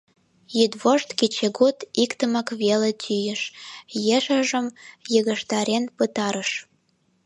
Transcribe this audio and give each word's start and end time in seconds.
Йӱдвошт-кечыгут 0.57 1.77
иктымак 2.03 2.47
веле 2.61 2.91
тӱйыш, 3.01 3.41
ешыжым 4.17 4.65
йыгыжтарен 5.13 5.83
пытарыш. 5.97 6.51